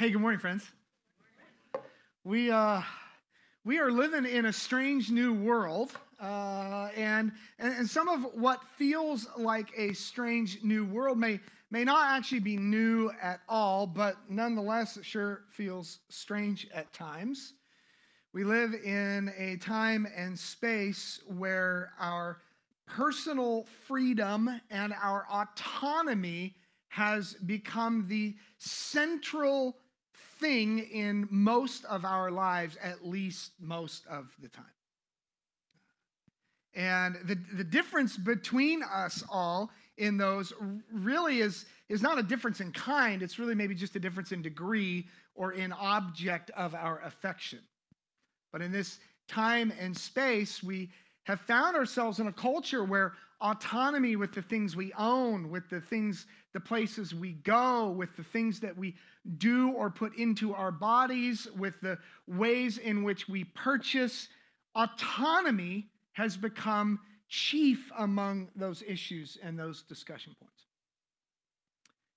[0.00, 0.66] Hey, good morning, friends.
[2.24, 2.80] We, uh,
[3.66, 8.62] we are living in a strange new world, uh, and, and, and some of what
[8.78, 11.38] feels like a strange new world may,
[11.70, 17.52] may not actually be new at all, but nonetheless, it sure feels strange at times.
[18.32, 22.38] We live in a time and space where our
[22.86, 26.54] personal freedom and our autonomy
[26.88, 29.76] has become the central
[30.40, 34.64] thing in most of our lives, at least most of the time.
[36.74, 40.52] And the, the difference between us all in those
[40.92, 44.40] really is, is not a difference in kind, it's really maybe just a difference in
[44.40, 47.60] degree or in object of our affection.
[48.52, 50.90] But in this time and space, we
[51.24, 55.80] have found ourselves in a culture where autonomy with the things we own, with the
[55.80, 58.94] things, the places we go, with the things that we
[59.38, 64.28] do or put into our bodies, with the ways in which we purchase,
[64.74, 70.66] autonomy has become chief among those issues and those discussion points.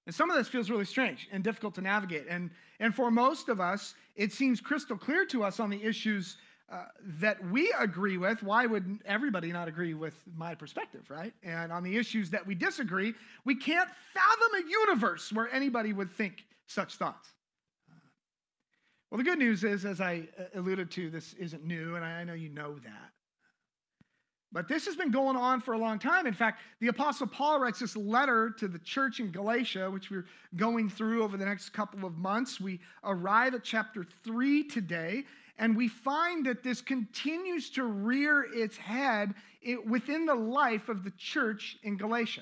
[0.05, 2.25] And some of this feels really strange and difficult to navigate.
[2.29, 6.37] And, and for most of us, it seems crystal clear to us on the issues
[6.73, 6.85] uh,
[7.19, 11.31] that we agree with, why would everybody not agree with my perspective, right?
[11.43, 13.13] And on the issues that we disagree,
[13.45, 17.29] we can't fathom a universe where anybody would think such thoughts.
[17.87, 17.93] Uh,
[19.11, 22.23] well, the good news is, as I uh, alluded to, this isn't new, and I
[22.23, 23.11] know you know that.
[24.51, 26.25] But this has been going on for a long time.
[26.25, 30.25] In fact, the Apostle Paul writes this letter to the church in Galatia, which we're
[30.55, 32.59] going through over the next couple of months.
[32.59, 35.25] We arrive at chapter 3 today,
[35.57, 39.33] and we find that this continues to rear its head
[39.85, 42.41] within the life of the church in Galatia.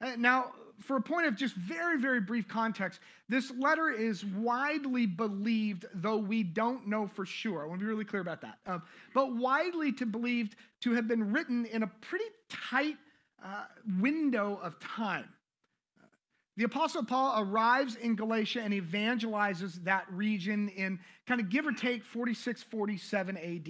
[0.00, 5.06] Uh, now, for a point of just very, very brief context, this letter is widely
[5.06, 7.62] believed, though we don't know for sure.
[7.62, 8.58] I want to be really clear about that.
[8.66, 8.82] Um,
[9.14, 12.96] but widely to believed to have been written in a pretty tight
[13.42, 13.64] uh,
[14.00, 15.28] window of time.
[16.56, 21.72] The Apostle Paul arrives in Galatia and evangelizes that region in kind of give or
[21.72, 23.68] take 46, 47 AD.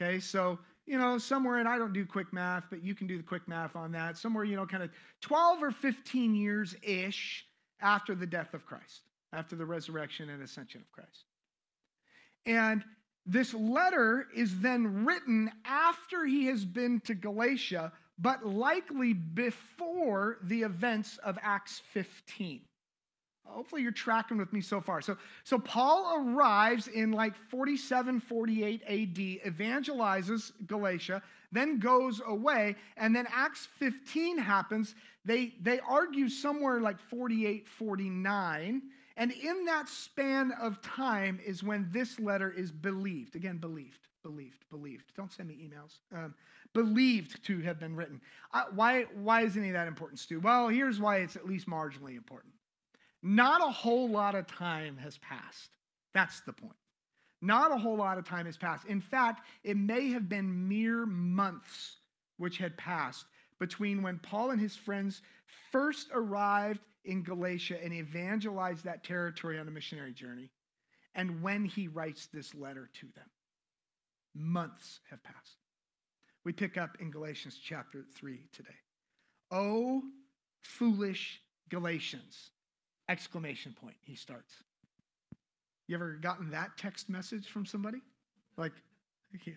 [0.00, 3.16] Okay, so, you know, somewhere, and I don't do quick math, but you can do
[3.16, 4.90] the quick math on that, somewhere, you know, kind of
[5.22, 7.44] 12 or 15 years ish
[7.80, 11.24] after the death of Christ, after the resurrection and ascension of Christ.
[12.46, 12.84] And
[13.26, 20.62] this letter is then written after he has been to Galatia but likely before the
[20.62, 22.60] events of Acts 15.
[23.44, 25.00] Hopefully, you're tracking with me so far.
[25.00, 33.16] So, so Paul arrives in like 47, 48 AD, evangelizes Galatia, then goes away, and
[33.16, 34.94] then Acts 15 happens.
[35.24, 38.82] They, they argue somewhere like 48, 49.
[39.16, 43.34] And in that span of time is when this letter is believed.
[43.34, 45.12] Again, believed, believed, believed.
[45.16, 46.00] Don't send me emails.
[46.14, 46.34] Um,
[46.74, 48.20] believed to have been written.
[48.52, 50.38] Uh, why, why is any of that important, Stu?
[50.38, 52.52] Well, here's why it's at least marginally important.
[53.22, 55.70] Not a whole lot of time has passed.
[56.12, 56.76] That's the point.
[57.40, 58.84] Not a whole lot of time has passed.
[58.84, 61.96] In fact, it may have been mere months
[62.36, 63.24] which had passed
[63.58, 65.22] between when Paul and his friends
[65.72, 70.50] first arrived in Galatia and evangelized that territory on a missionary journey
[71.14, 73.24] and when he writes this letter to them.
[74.34, 75.56] Months have passed.
[76.44, 78.68] We pick up in Galatians chapter 3 today.
[79.50, 80.02] Oh,
[80.62, 82.50] foolish Galatians!
[83.08, 84.52] Exclamation point, he starts.
[85.86, 87.98] You ever gotten that text message from somebody?
[88.56, 88.72] Like,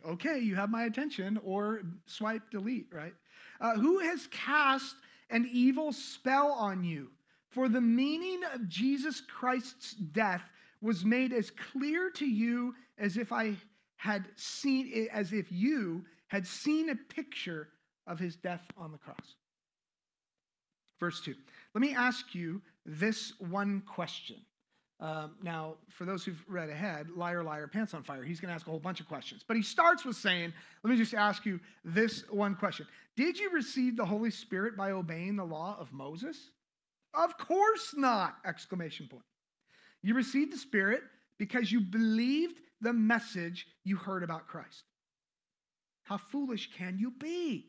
[0.05, 3.13] okay, you have my attention, or swipe delete, right?
[3.59, 4.95] Uh, who has cast
[5.29, 7.09] an evil spell on you?
[7.49, 10.43] For the meaning of Jesus Christ's death
[10.81, 13.55] was made as clear to you as if I
[14.01, 17.67] had seen it, as if you had seen a picture
[18.07, 19.35] of his death on the cross.
[20.99, 21.35] Verse 2.
[21.75, 24.37] Let me ask you this one question.
[24.99, 28.55] Um, now, for those who've read ahead, liar, liar, pants on fire, he's going to
[28.55, 29.45] ask a whole bunch of questions.
[29.47, 30.51] But he starts with saying,
[30.83, 34.93] let me just ask you this one question Did you receive the Holy Spirit by
[34.93, 36.49] obeying the law of Moses?
[37.13, 38.37] Of course not!
[38.47, 39.25] Exclamation point.
[40.01, 41.03] You received the Spirit
[41.37, 44.83] because you believed the message you heard about Christ.
[46.03, 47.67] How foolish can you be?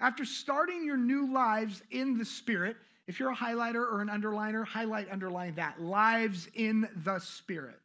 [0.00, 2.76] After starting your new lives in the Spirit,
[3.06, 5.80] if you're a highlighter or an underliner, highlight, underline that.
[5.80, 7.78] Lives in the Spirit.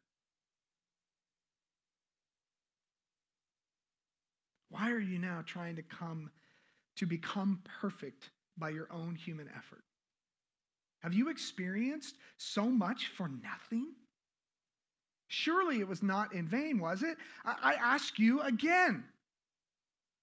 [4.70, 6.30] Why are you now trying to come
[6.96, 9.84] to become perfect by your own human effort?
[11.00, 13.86] Have you experienced so much for nothing?
[15.28, 17.16] Surely it was not in vain, was it?
[17.44, 19.04] I, ask you again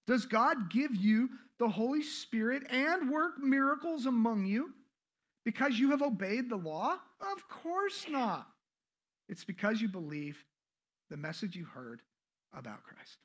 [0.06, 1.28] Does God give you
[1.58, 4.72] the Holy Spirit and work miracles among you
[5.44, 6.96] because you have obeyed the law?
[7.20, 8.48] Of course not.
[9.28, 10.42] It's because you believe
[11.10, 12.02] the message you heard
[12.52, 13.18] about Christ.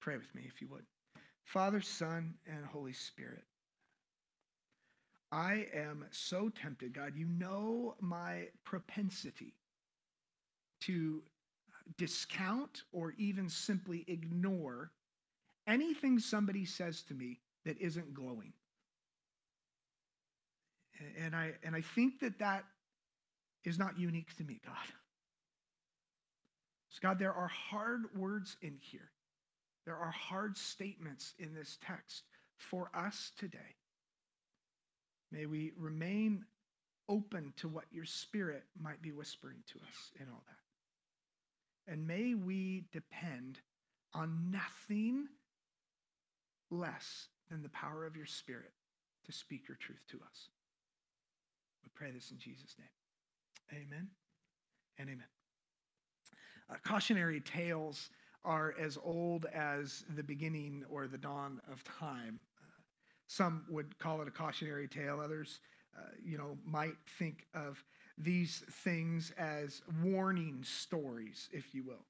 [0.00, 0.84] Pray with me if you would.
[1.44, 3.44] Father, Son, and Holy Spirit,
[5.32, 7.12] I am so tempted, God.
[7.16, 9.54] You know my propensity
[10.80, 11.22] to
[11.96, 14.90] discount or even simply ignore
[15.66, 18.52] anything somebody says to me that isn't glowing.
[21.18, 22.64] And I, and I think that that
[23.64, 24.74] is not unique to me, God.
[26.90, 29.10] So, God, there are hard words in here.
[29.86, 32.24] There are hard statements in this text
[32.56, 33.58] for us today.
[35.32, 36.44] May we remain
[37.08, 40.69] open to what your spirit might be whispering to us in all that.
[41.86, 43.58] And may we depend
[44.14, 45.26] on nothing
[46.70, 48.72] less than the power of your spirit
[49.26, 50.48] to speak your truth to us.
[51.84, 53.82] We pray this in Jesus' name.
[53.82, 54.08] Amen
[54.98, 55.26] and amen.
[56.70, 58.10] Uh, cautionary tales
[58.44, 62.40] are as old as the beginning or the dawn of time.
[62.62, 62.66] Uh,
[63.26, 65.20] some would call it a cautionary tale.
[65.22, 65.60] Others,
[66.24, 67.82] you know, might think of
[68.18, 72.04] these things as warning stories, if you will.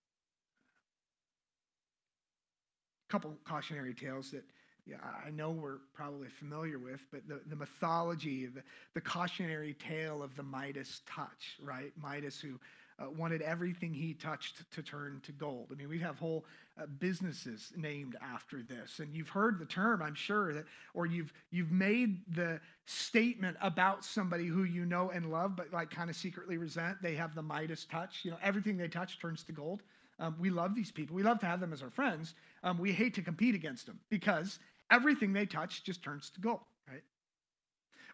[3.09, 4.45] A couple cautionary tales that
[4.87, 8.63] yeah, I know we're probably familiar with, but the, the mythology, the,
[8.95, 11.93] the cautionary tale of the Midas touch, right?
[12.01, 12.59] Midas, who
[12.99, 15.69] uh, wanted everything he touched to turn to gold.
[15.71, 16.45] I mean, we have whole
[16.81, 21.33] uh, businesses named after this, and you've heard the term, I'm sure that, or you've
[21.51, 26.17] you've made the statement about somebody who you know and love, but like kind of
[26.17, 27.03] secretly resent.
[27.03, 28.21] They have the Midas touch.
[28.25, 29.83] You know, everything they touch turns to gold.
[30.19, 31.17] Um, we love these people.
[31.17, 32.35] We love to have them as our friends.
[32.63, 34.59] Um, we hate to compete against them because
[34.91, 37.03] everything they touch just turns to gold, right?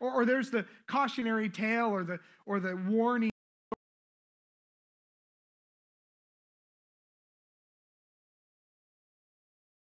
[0.00, 3.30] Or, or there's the cautionary tale or the or the warning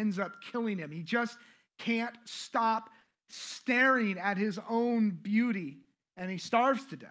[0.06, 0.92] ends up killing him.
[0.92, 1.38] He just
[1.80, 2.92] can't stop
[3.28, 5.80] staring at his own beauty
[6.16, 7.10] and he starves to death.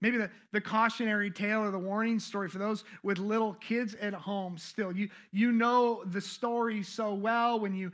[0.00, 4.14] Maybe the, the cautionary tale or the warning story for those with little kids at
[4.14, 4.90] home still.
[4.90, 7.92] You, you know the story so well when you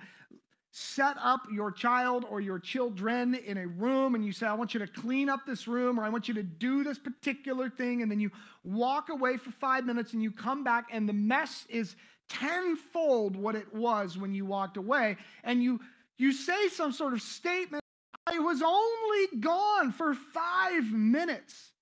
[0.75, 4.73] set up your child or your children in a room and you say, I want
[4.73, 8.01] you to clean up this room or I want you to do this particular thing.
[8.01, 8.31] And then you
[8.65, 11.95] walk away for five minutes and you come back and the mess is
[12.31, 15.19] tenfold what it was when you walked away.
[15.45, 15.79] And you,
[16.17, 17.83] you say some sort of statement,
[18.27, 21.73] I was only gone for five minutes.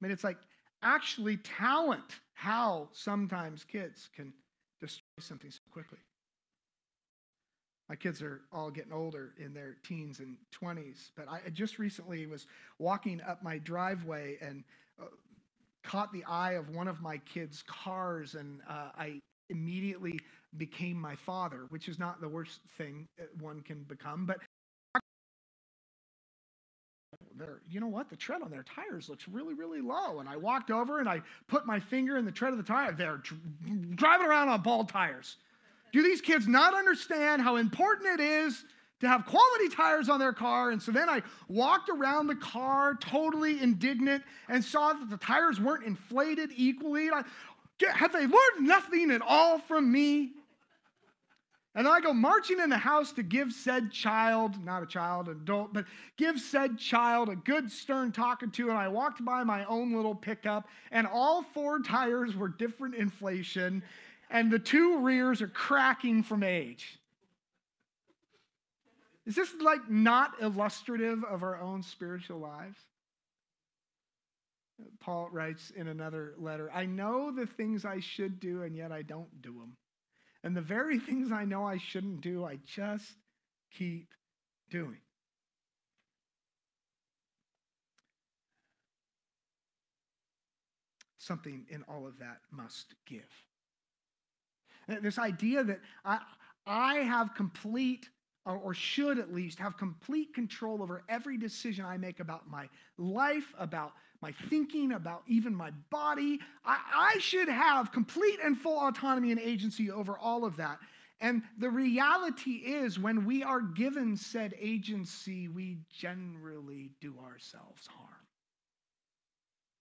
[0.00, 0.38] I mean, it's like
[0.82, 4.32] actually talent, how sometimes kids can
[4.80, 5.98] destroy something so quickly.
[7.92, 12.24] My kids are all getting older in their teens and 20s, but I just recently
[12.24, 12.46] was
[12.78, 14.64] walking up my driveway and
[14.98, 15.08] uh,
[15.84, 20.18] caught the eye of one of my kids' cars, and uh, I immediately
[20.56, 23.06] became my father, which is not the worst thing
[23.38, 24.38] one can become, but
[27.68, 28.08] you know what?
[28.08, 30.20] The tread on their tires looks really, really low.
[30.20, 32.92] And I walked over and I put my finger in the tread of the tire.
[32.92, 33.20] They're
[33.96, 35.36] driving around on bald tires.
[35.92, 38.64] Do these kids not understand how important it is
[39.00, 40.70] to have quality tires on their car?
[40.70, 45.60] And so then I walked around the car totally indignant and saw that the tires
[45.60, 47.10] weren't inflated equally.
[47.10, 47.22] I,
[47.90, 50.32] have they learned nothing at all from me?
[51.74, 55.36] And I go marching in the house to give said child, not a child, an
[55.36, 55.86] adult, but
[56.18, 58.68] give said child a good stern talking to.
[58.68, 63.82] And I walked by my own little pickup, and all four tires were different inflation
[64.32, 66.98] and the two rears are cracking from age.
[69.26, 72.78] Is this like not illustrative of our own spiritual lives?
[74.98, 79.02] Paul writes in another letter I know the things I should do, and yet I
[79.02, 79.76] don't do them.
[80.42, 83.12] And the very things I know I shouldn't do, I just
[83.70, 84.14] keep
[84.70, 84.98] doing.
[91.18, 93.20] Something in all of that must give.
[94.88, 96.18] This idea that I,
[96.66, 98.08] I have complete,
[98.44, 103.52] or, should at least have complete control over every decision I make about my life,
[103.58, 106.38] about my thinking, about even my body.
[106.64, 110.78] I, I should have complete and full autonomy and agency over all of that.
[111.20, 118.08] And the reality is, when we are given said agency, we generally do ourselves harm.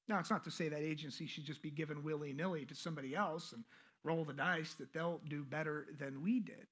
[0.08, 3.16] Now, it's not to say that agency should just be given willy nilly to somebody
[3.16, 3.64] else and
[4.04, 6.68] roll the dice that they'll do better than we did.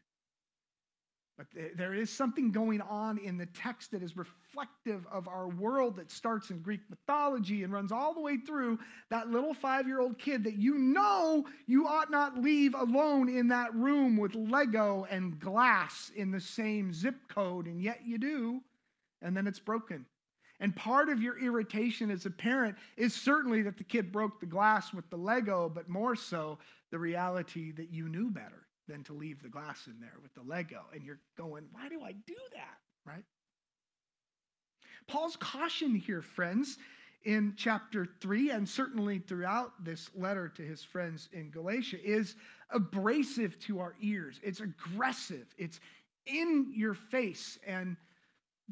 [1.39, 5.95] But there is something going on in the text that is reflective of our world
[5.95, 8.77] that starts in Greek mythology and runs all the way through
[9.09, 13.47] that little five year old kid that you know you ought not leave alone in
[13.47, 18.59] that room with Lego and glass in the same zip code, and yet you do,
[19.21, 20.05] and then it's broken.
[20.59, 24.45] And part of your irritation as a parent is certainly that the kid broke the
[24.45, 26.59] glass with the Lego, but more so
[26.91, 30.41] the reality that you knew better than to leave the glass in there with the
[30.41, 30.81] Lego.
[30.93, 32.77] And you're going, why do I do that?
[33.05, 33.23] Right?
[35.07, 36.77] Paul's caution here, friends,
[37.23, 42.35] in chapter 3, and certainly throughout this letter to his friends in Galatia, is
[42.69, 44.39] abrasive to our ears.
[44.43, 45.79] It's aggressive, it's
[46.25, 47.57] in your face.
[47.65, 47.97] And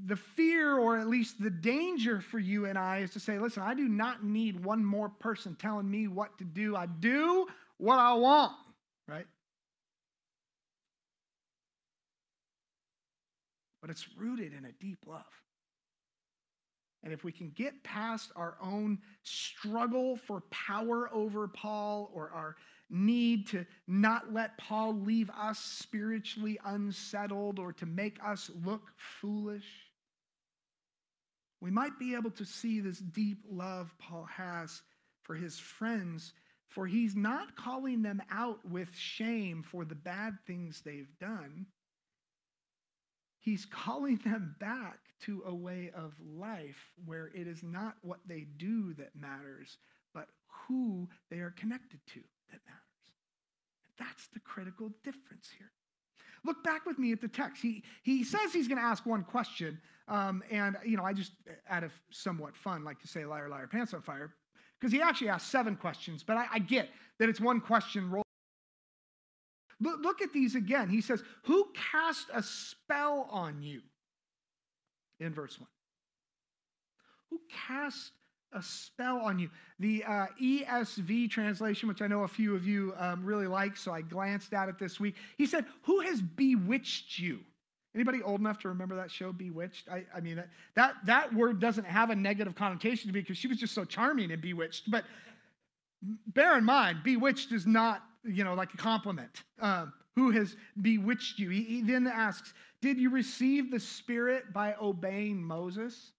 [0.06, 3.64] the fear, or at least the danger for you and I, is to say, listen,
[3.64, 6.76] I do not need one more person telling me what to do.
[6.76, 8.54] I do what I want,
[9.08, 9.26] right?
[13.88, 15.24] but it's rooted in a deep love.
[17.04, 22.58] And if we can get past our own struggle for power over Paul or our
[22.90, 29.68] need to not let Paul leave us spiritually unsettled or to make us look foolish,
[31.62, 34.82] we might be able to see this deep love Paul has
[35.24, 36.34] for his friends,
[36.68, 41.66] for he's not calling them out with shame for the bad things they've done.
[43.40, 48.46] He's calling them back to a way of life where it is not what they
[48.58, 49.78] do that matters,
[50.14, 50.28] but
[50.68, 52.20] who they are connected to
[52.52, 52.84] that matters.
[53.98, 55.72] That's the critical difference here.
[56.44, 57.62] Look back with me at the text.
[57.62, 59.80] He, he says he's going to ask one question.
[60.08, 61.32] Um, and, you know, I just,
[61.70, 64.34] out of somewhat fun, like to say liar, liar, pants on fire,
[64.80, 66.24] because he actually asked seven questions.
[66.24, 68.24] But I, I get that it's one question rolled
[69.80, 70.90] Look, look at these again.
[70.90, 73.82] He says, Who cast a spell on you?
[75.20, 75.68] In verse 1.
[77.30, 78.12] Who cast
[78.54, 79.50] a spell on you?
[79.80, 83.92] The uh, ESV translation, which I know a few of you um, really like, so
[83.92, 85.16] I glanced at it this week.
[85.38, 87.40] He said, Who has bewitched you?
[87.98, 89.90] Anybody old enough to remember that show, Bewitched?
[89.90, 93.38] I, I mean, that, that, that word doesn't have a negative connotation to me because
[93.38, 94.90] she was just so charming and bewitched.
[94.90, 95.04] But
[96.28, 99.44] bear in mind, bewitched is not you know, like a compliment.
[99.60, 101.50] Um, who has bewitched you?
[101.50, 106.12] He, he then asks, Did you receive the Spirit by obeying Moses?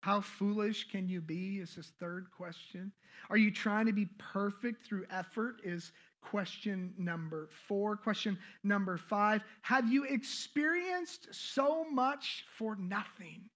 [0.00, 1.58] How foolish can you be?
[1.58, 2.92] Is his third question.
[3.28, 5.60] Are you trying to be perfect through effort?
[5.64, 5.90] Is
[6.30, 7.96] question number four.
[7.96, 13.48] Question number five Have you experienced so much for nothing?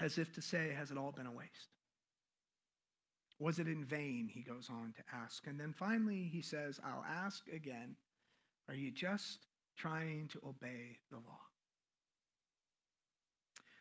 [0.00, 1.70] as if to say, Has it all been a waste?
[3.38, 4.30] Was it in vain?
[4.32, 5.46] He goes on to ask.
[5.46, 7.96] And then finally, he says, I'll ask again
[8.68, 9.46] Are you just
[9.76, 11.40] trying to obey the law?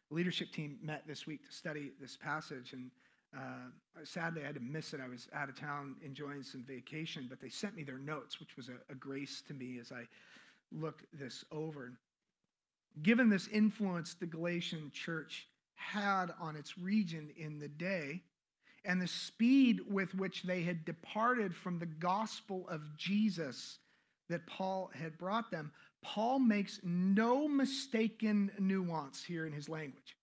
[0.09, 2.91] The leadership team met this week to study this passage, and
[3.35, 5.01] uh, sadly, I had to miss it.
[5.03, 8.55] I was out of town enjoying some vacation, but they sent me their notes, which
[8.55, 10.07] was a, a grace to me as I
[10.71, 11.91] looked this over.
[13.01, 18.21] Given this influence the Galatian church had on its region in the day
[18.85, 23.79] and the speed with which they had departed from the gospel of Jesus
[24.29, 30.15] that Paul had brought them, Paul makes no mistaken nuance here in his language.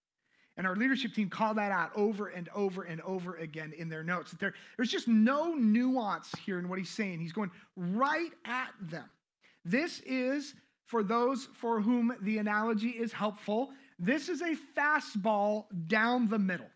[0.56, 4.04] And our leadership team called that out over and over and over again in their
[4.04, 4.35] notes.
[4.38, 7.21] There, there's just no nuance here in what he's saying.
[7.21, 9.09] He's going right at them.
[9.64, 10.54] This is,
[10.87, 16.66] for those for whom the analogy is helpful, this is a fastball down the middle.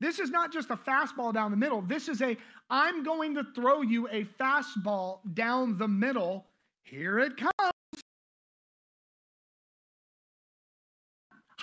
[0.00, 1.82] This is not just a fastball down the middle.
[1.82, 2.36] This is a,
[2.68, 6.46] I'm going to throw you a fastball down the middle.
[6.82, 7.75] Here it comes.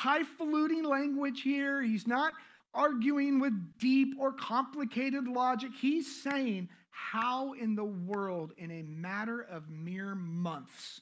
[0.03, 1.81] Highfalutin language here.
[1.81, 2.33] He's not
[2.73, 5.71] arguing with deep or complicated logic.
[5.79, 11.01] He's saying, How in the world, in a matter of mere months,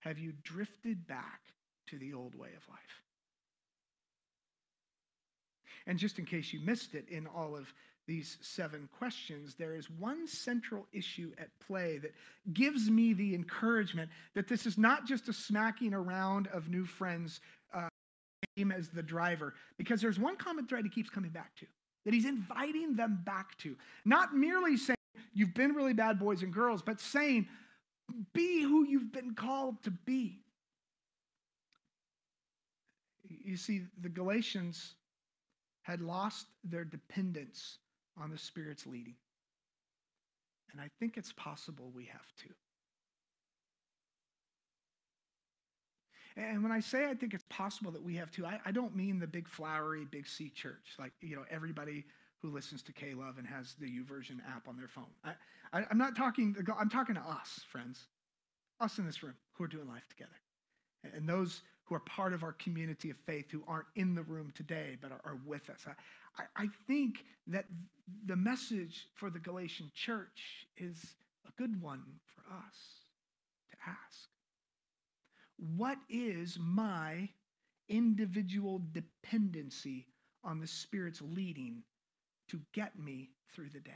[0.00, 1.40] have you drifted back
[1.88, 3.02] to the old way of life.
[5.86, 7.72] And just in case you missed it, in all of
[8.06, 12.12] these seven questions, there is one central issue at play that
[12.52, 17.40] gives me the encouragement that this is not just a smacking around of new friends,
[18.58, 21.66] uh, as the driver, because there's one common thread he keeps coming back to.
[22.04, 23.76] that he's inviting them back to.
[24.04, 24.96] Not merely saying,
[25.32, 27.48] you've been really bad boys and girls, but saying,
[28.32, 30.40] be who you've been called to be.
[33.44, 34.94] You see, the Galatians
[35.82, 37.78] had lost their dependence
[38.20, 39.16] on the Spirit's leading.
[40.72, 42.48] And I think it's possible we have to.
[46.36, 48.96] And when I say I think it's possible that we have to, I, I don't
[48.96, 52.04] mean the big flowery big C church, like you know everybody
[52.38, 55.04] who listens to K Love and has the YouVersion app on their phone.
[55.24, 55.32] I,
[55.72, 56.56] I, I'm not talking.
[56.78, 58.04] I'm talking to us, friends,
[58.80, 62.42] us in this room who are doing life together, and those who are part of
[62.42, 65.86] our community of faith who aren't in the room today but are, are with us.
[66.38, 67.66] I, I think that
[68.26, 71.14] the message for the Galatian church is
[71.46, 72.02] a good one
[72.34, 72.76] for us
[73.70, 74.33] to ask.
[75.56, 77.28] What is my
[77.88, 80.06] individual dependency
[80.42, 81.82] on the Spirit's leading
[82.48, 83.92] to get me through the day?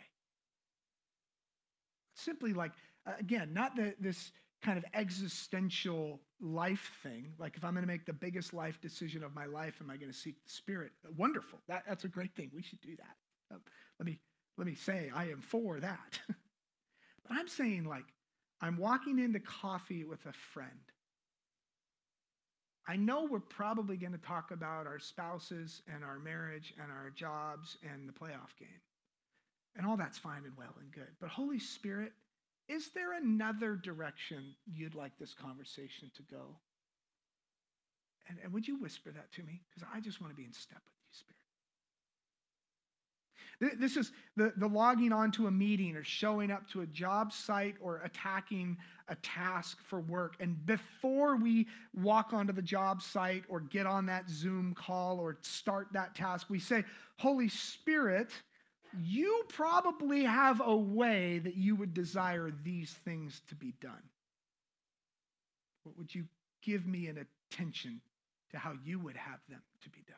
[2.15, 2.73] Simply like,
[3.19, 7.33] again, not the, this kind of existential life thing.
[7.39, 9.97] Like, if I'm going to make the biggest life decision of my life, am I
[9.97, 10.93] going to seek the Spirit?
[11.17, 11.61] Wonderful.
[11.69, 12.51] That, that's a great thing.
[12.55, 13.55] We should do that.
[13.55, 13.59] Uh,
[13.99, 14.19] let me
[14.57, 16.19] let me say I am for that.
[16.29, 18.05] but I'm saying like
[18.61, 20.71] I'm walking into coffee with a friend
[22.89, 27.11] I know we're probably going to talk about our spouses and our marriage and our
[27.11, 28.81] jobs and the playoff game.
[29.77, 31.11] And all that's fine and well and good.
[31.21, 32.13] But Holy Spirit,
[32.67, 36.57] is there another direction you'd like this conversation to go?
[38.29, 39.61] And, and would you whisper that to me?
[39.69, 40.98] Because I just want to be in step with.
[43.61, 47.75] This is the, the logging onto a meeting or showing up to a job site
[47.81, 48.77] or attacking
[49.09, 50.37] a task for work.
[50.39, 55.39] And before we walk onto the job site or get on that Zoom call or
[55.41, 56.85] start that task, we say,
[57.17, 58.31] Holy Spirit,
[59.03, 64.03] you probably have a way that you would desire these things to be done.
[65.83, 66.27] What would you
[66.63, 68.01] give me an attention
[68.51, 70.17] to how you would have them to be done?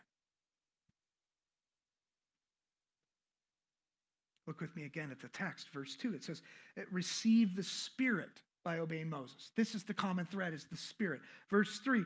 [4.50, 6.12] Look with me again at the text, verse 2.
[6.12, 6.42] It says,
[6.90, 9.52] Receive the Spirit by obeying Moses.
[9.54, 11.20] This is the common thread, is the Spirit.
[11.48, 12.04] Verse 3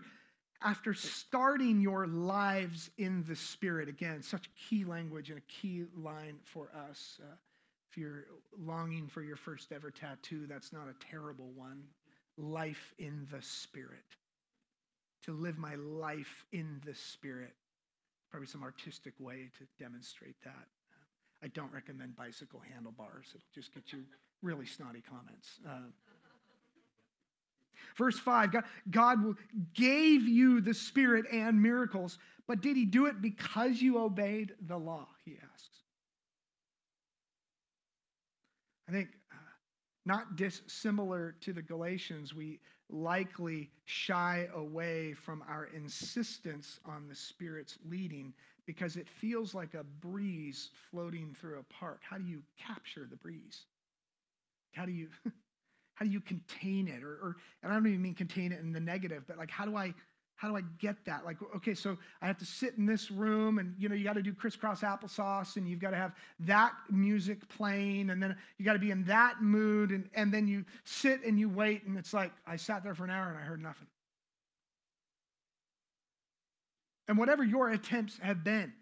[0.63, 6.37] after starting your lives in the Spirit, again, such key language and a key line
[6.43, 7.19] for us.
[7.23, 7.35] Uh,
[7.91, 8.27] if you're
[8.59, 11.83] longing for your first ever tattoo, that's not a terrible one.
[12.37, 14.05] Life in the Spirit.
[15.25, 17.55] To live my life in the Spirit.
[18.31, 20.67] Probably some artistic way to demonstrate that.
[21.45, 23.27] I don't recommend bicycle handlebars.
[23.35, 24.05] It'll just get you
[24.43, 25.61] really snotty comments.
[25.69, 25.91] Uh,
[27.99, 29.19] verse 5 God, God
[29.75, 34.79] gave you the Spirit and miracles, but did He do it because you obeyed the
[34.79, 35.07] law?
[35.27, 35.81] He asks.
[38.89, 39.37] I think uh,
[40.07, 47.77] not dissimilar to the Galatians, we likely shy away from our insistence on the Spirit's
[47.87, 48.33] leading
[48.67, 52.01] because it feels like a breeze floating through a park.
[52.09, 53.67] How do you capture the breeze?
[54.73, 55.09] How do you
[55.95, 57.03] how do you contain it?
[57.03, 59.65] Or, or and I don't even mean contain it in the negative, but like how
[59.65, 59.95] do I
[60.37, 61.25] how do I get that?
[61.25, 64.15] Like, okay, so I have to sit in this room and you know, you got
[64.15, 68.65] to do crisscross applesauce and you've got to have that music playing and then you
[68.65, 71.97] got to be in that mood and, and then you sit and you wait and
[71.97, 73.87] it's like I sat there for an hour and I heard nothing.
[77.09, 78.73] And whatever your attempts have been,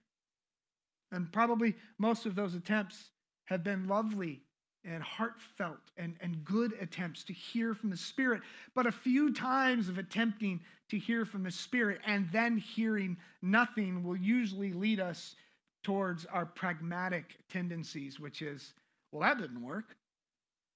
[1.10, 3.10] and probably most of those attempts
[3.46, 4.42] have been lovely
[4.84, 8.42] and heartfelt and, and good attempts to hear from the Spirit,
[8.74, 14.02] but a few times of attempting to hear from the Spirit and then hearing nothing
[14.02, 15.36] will usually lead us
[15.82, 18.72] towards our pragmatic tendencies, which is,
[19.10, 19.96] well, that didn't work.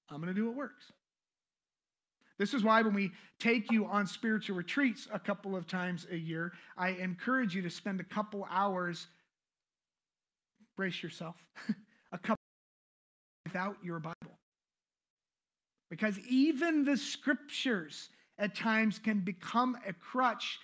[0.09, 0.91] I'm going to do what works.
[2.37, 6.15] This is why when we take you on spiritual retreats a couple of times a
[6.15, 9.07] year, I encourage you to spend a couple hours,
[10.75, 11.35] brace yourself,
[12.11, 12.37] a couple
[13.45, 14.37] without your Bible.
[15.89, 20.59] Because even the scriptures at times can become a crutch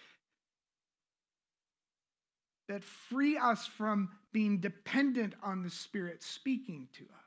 [2.67, 7.22] that free us from being dependent on the Spirit speaking to us.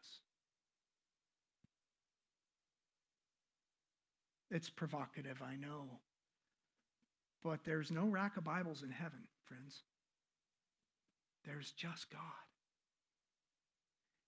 [4.50, 5.86] It's provocative, I know.
[7.42, 9.82] But there's no rack of Bibles in heaven, friends.
[11.44, 12.20] There's just God.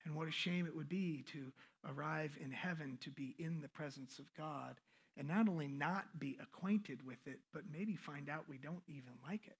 [0.04, 1.52] And what a shame it would be to
[1.86, 4.76] arrive in heaven to be in the presence of God
[5.16, 9.12] and not only not be acquainted with it, but maybe find out we don't even
[9.26, 9.56] like it.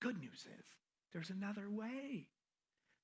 [0.00, 0.66] Good news is
[1.12, 2.26] there's another way.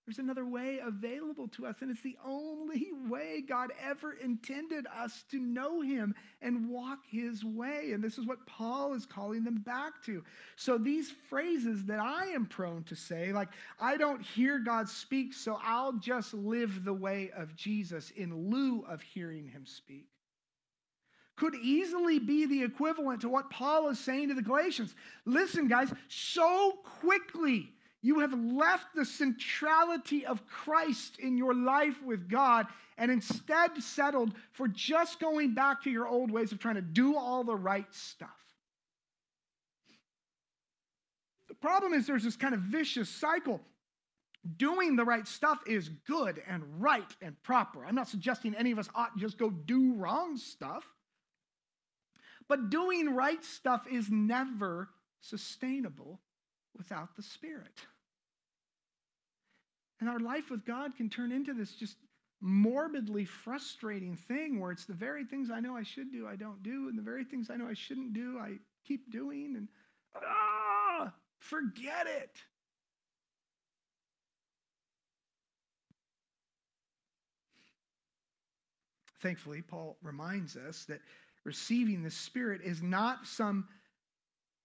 [0.05, 5.25] There's another way available to us, and it's the only way God ever intended us
[5.31, 7.93] to know Him and walk His way.
[7.93, 10.25] And this is what Paul is calling them back to.
[10.57, 15.35] So, these phrases that I am prone to say, like, I don't hear God speak,
[15.35, 20.09] so I'll just live the way of Jesus in lieu of hearing Him speak,
[21.37, 24.97] could easily be the equivalent to what Paul is saying to the Galatians.
[25.27, 32.29] Listen, guys, so quickly you have left the centrality of Christ in your life with
[32.29, 32.67] God
[32.99, 37.17] and instead settled for just going back to your old ways of trying to do
[37.17, 38.29] all the right stuff.
[41.49, 43.61] The problem is there's this kind of vicious cycle.
[44.57, 47.87] Doing the right stuff is good and right and proper.
[47.87, 50.85] I'm not suggesting any of us ought just go do wrong stuff.
[52.49, 54.89] But doing right stuff is never
[55.21, 56.21] sustainable
[56.77, 57.87] without the Spirit.
[60.03, 61.95] And our life with God can turn into this just
[62.41, 66.61] morbidly frustrating thing where it's the very things I know I should do, I don't
[66.65, 69.69] do, and the very things I know I shouldn't do, I keep doing, and
[70.17, 72.33] ah, forget it.
[79.21, 80.99] Thankfully, Paul reminds us that
[81.45, 83.69] receiving the Spirit is not some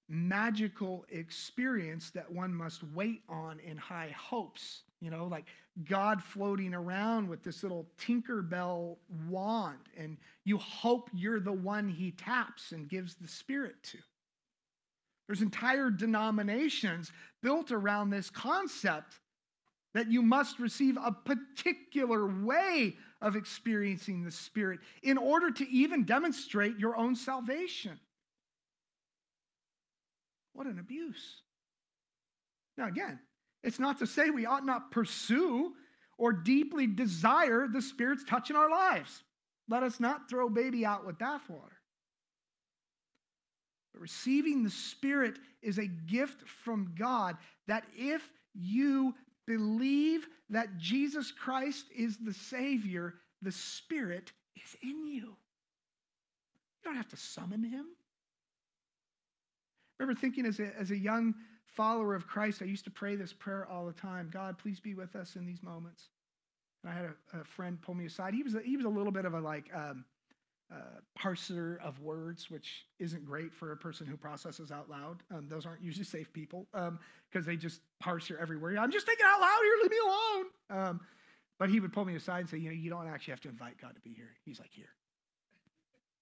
[0.10, 4.82] magical experience that one must wait on in high hopes.
[5.00, 5.46] You know, like
[5.88, 8.98] God floating around with this little Tinkerbell
[9.30, 14.00] wand, and you hope you're the one he taps and gives the Spirit to.
[15.28, 17.12] There's entire denominations
[17.44, 19.20] built around this concept
[19.94, 26.06] that you must receive a particular way of experiencing the Spirit in order to even
[26.06, 28.00] demonstrate your own salvation.
[30.54, 31.42] What an abuse.
[32.78, 33.20] Now, again,
[33.68, 35.74] it's not to say we ought not pursue
[36.18, 39.24] or deeply desire the Spirit's touch in our lives.
[39.68, 41.76] Let us not throw baby out with bathwater.
[43.94, 47.36] But receiving the Spirit is a gift from God
[47.68, 49.14] that if you
[49.46, 55.26] believe that Jesus Christ is the Savior, the Spirit is in you.
[55.26, 57.86] You don't have to summon him.
[60.00, 61.36] remember thinking as a, as a young
[61.78, 64.96] follower of Christ, I used to pray this prayer all the time God, please be
[64.96, 66.10] with us in these moments.
[66.84, 68.34] And I had a, a friend pull me aside.
[68.34, 70.04] He was a, he was a little bit of a like um,
[70.74, 75.24] uh, parser of words, which isn't great for a person who processes out loud.
[75.32, 78.78] Um, those aren't usually safe people because um, they just parse your every word.
[78.78, 80.46] I'm just thinking out loud here, leave me alone.
[80.70, 81.00] Um,
[81.60, 83.50] but he would pull me aside and say, you know, you don't actually have to
[83.50, 84.30] invite God to be here.
[84.46, 84.90] He's like, here.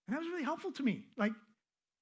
[0.08, 1.04] And that was really helpful to me.
[1.18, 1.34] Like,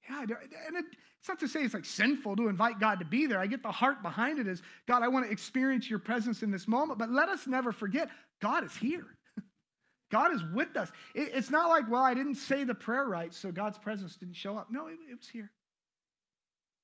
[0.10, 0.86] yeah, and it,
[1.20, 3.40] it's not to say it's like sinful to invite God to be there.
[3.40, 6.52] I get the heart behind it is, God, I want to experience your presence in
[6.52, 7.00] this moment.
[7.00, 8.10] But let us never forget,
[8.42, 9.06] God is here.
[10.12, 10.92] God is with us.
[11.16, 14.36] It, it's not like, well, I didn't say the prayer right, so God's presence didn't
[14.36, 14.68] show up.
[14.70, 15.50] No, it, it was here.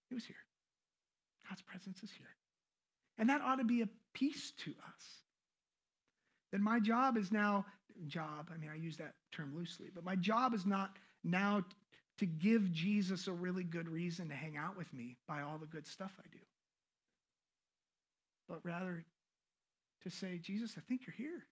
[0.10, 0.38] It was here.
[1.50, 2.28] God's presence is here.
[3.18, 5.04] And that ought to be a peace to us.
[6.54, 7.66] Then my job is now,
[8.08, 10.92] job, I mean, I use that term loosely, but my job is not
[11.24, 11.66] now
[12.20, 15.66] to give Jesus a really good reason to hang out with me by all the
[15.66, 16.40] good stuff I do.
[18.50, 19.06] But rather
[20.04, 21.46] to say, Jesus, I think you're here.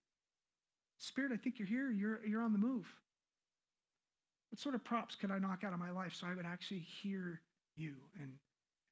[0.98, 1.90] Spirit, I think you're here.
[1.90, 2.86] You're, you're on the move.
[4.50, 6.80] What sort of props could I knock out of my life so I would actually
[6.80, 7.42] hear
[7.76, 8.32] you and,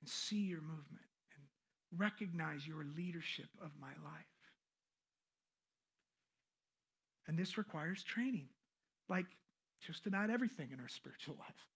[0.01, 4.25] and see your movement and recognize your leadership of my life?
[7.27, 8.47] And this requires training,
[9.09, 9.25] like
[9.81, 11.67] just about everything in our spiritual life.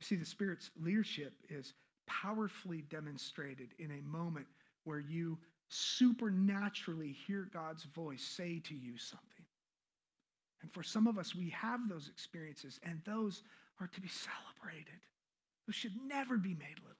[0.00, 1.74] You see, the Spirit's leadership is
[2.06, 4.46] powerfully demonstrated in a moment
[4.84, 9.44] where you supernaturally hear God's voice say to you something.
[10.62, 13.42] And for some of us, we have those experiences, and those
[13.80, 15.00] are to be celebrated.
[15.66, 16.96] Those should never be made little of.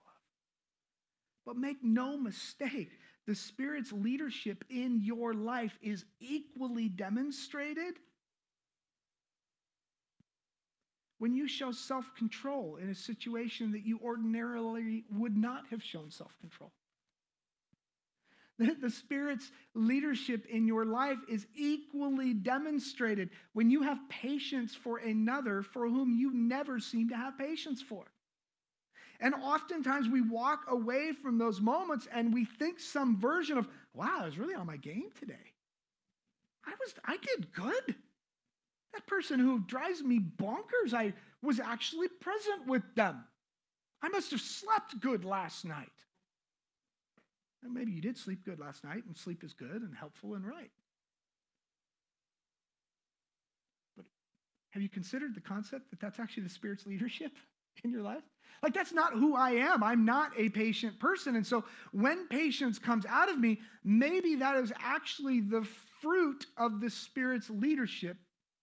[1.44, 2.90] But make no mistake,
[3.26, 7.94] the Spirit's leadership in your life is equally demonstrated
[11.18, 16.10] when you show self control in a situation that you ordinarily would not have shown
[16.10, 16.72] self control.
[18.58, 25.62] The Spirit's leadership in your life is equally demonstrated when you have patience for another
[25.62, 28.06] for whom you never seem to have patience for.
[29.20, 34.18] And oftentimes we walk away from those moments and we think some version of, wow,
[34.20, 35.34] I was really on my game today.
[36.66, 37.94] I was, I did good.
[38.92, 43.24] That person who drives me bonkers, I was actually present with them.
[44.02, 45.88] I must have slept good last night.
[47.62, 50.46] And maybe you did sleep good last night, and sleep is good and helpful and
[50.46, 50.70] right.
[53.96, 54.06] But
[54.70, 57.32] have you considered the concept that that's actually the Spirit's leadership
[57.84, 58.22] in your life?
[58.62, 59.82] Like, that's not who I am.
[59.82, 61.36] I'm not a patient person.
[61.36, 65.66] And so, when patience comes out of me, maybe that is actually the
[66.00, 68.16] fruit of the Spirit's leadership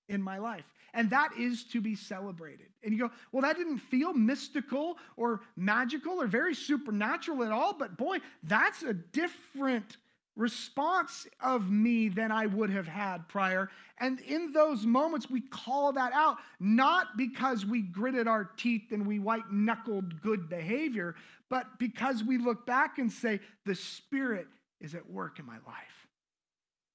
[0.10, 0.66] in my life.
[0.94, 2.68] And that is to be celebrated.
[2.84, 7.74] And you go, well, that didn't feel mystical or magical or very supernatural at all,
[7.74, 9.98] but boy, that's a different
[10.36, 13.70] response of me than I would have had prior.
[14.00, 19.06] And in those moments, we call that out, not because we gritted our teeth and
[19.06, 21.16] we white knuckled good behavior,
[21.50, 24.48] but because we look back and say, the Spirit
[24.82, 26.08] is at work in my life.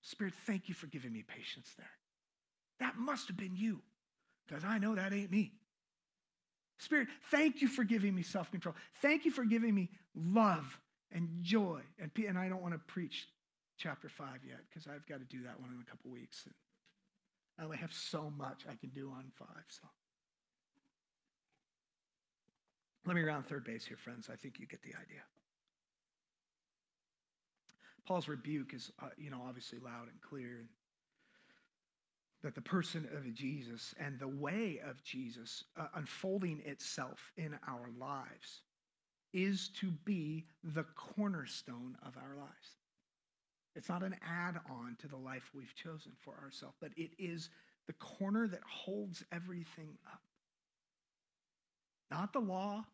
[0.03, 1.91] Spirit, thank you for giving me patience there.
[2.81, 3.81] That must have been you,
[4.47, 5.53] because I know that ain't me.
[6.79, 8.75] Spirit, thank you for giving me self control.
[9.03, 10.79] Thank you for giving me love
[11.13, 11.81] and joy.
[11.99, 13.29] And, and I don't want to preach
[13.79, 16.43] chapter five yet, because I've got to do that one in a couple weeks.
[16.47, 16.55] And
[17.59, 19.65] I only have so much I can do on five.
[19.69, 19.89] So
[23.07, 24.29] let me round third base here, friends.
[24.33, 25.23] I think you get the idea.
[28.07, 30.65] Paul's rebuke is, uh, you know, obviously loud and clear
[32.43, 37.91] that the person of Jesus and the way of Jesus uh, unfolding itself in our
[37.99, 38.63] lives
[39.33, 42.77] is to be the cornerstone of our lives.
[43.77, 47.51] It's not an add on to the life we've chosen for ourselves, but it is
[47.87, 50.21] the corner that holds everything up.
[52.11, 52.85] Not the law,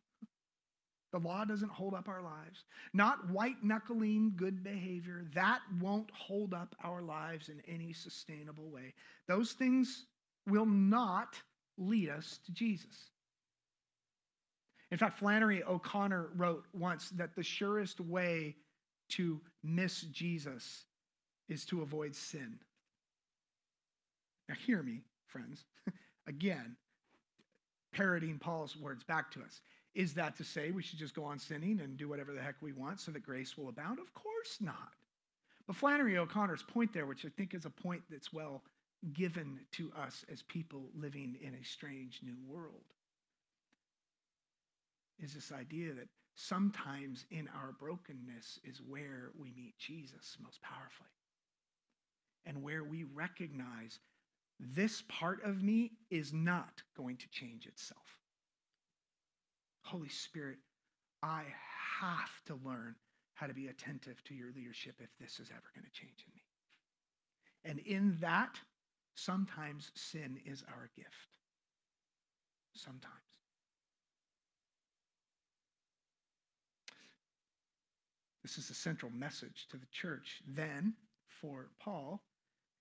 [1.14, 2.64] the law doesn't hold up our lives.
[2.92, 5.25] Not white knuckling good behavior.
[5.33, 8.94] That won't hold up our lives in any sustainable way.
[9.29, 10.07] Those things
[10.49, 11.40] will not
[11.79, 13.12] lead us to Jesus.
[14.95, 18.55] In fact, Flannery O'Connor wrote once that the surest way
[19.09, 20.85] to miss Jesus
[21.49, 22.61] is to avoid sin.
[24.49, 25.65] Now, hear me, friends.
[26.29, 26.77] Again,
[27.91, 29.63] parroting Paul's words back to us.
[29.97, 32.55] Is that to say we should just go on sinning and do whatever the heck
[32.61, 33.99] we want so that grace will abound?
[33.99, 34.93] Of course not.
[35.67, 38.63] But Flannery O'Connor's point there, which I think is a point that's well
[39.13, 42.85] given to us as people living in a strange new world,
[45.22, 51.09] is this idea that sometimes in our brokenness is where we meet Jesus most powerfully
[52.46, 53.98] and where we recognize
[54.61, 58.18] this part of me is not going to change itself.
[59.83, 60.59] Holy Spirit,
[61.22, 61.44] I
[62.00, 62.94] have to learn
[63.35, 66.35] how to be attentive to your leadership if this is ever going to change in
[66.35, 66.42] me.
[67.64, 68.59] And in that,
[69.14, 71.09] sometimes sin is our gift.
[72.74, 73.24] Sometimes.
[78.45, 80.93] This is the central message to the church then
[81.41, 82.23] for Paul